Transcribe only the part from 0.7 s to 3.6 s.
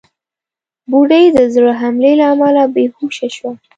بوډۍ د زړه حملې له امله بېهوشه شوه.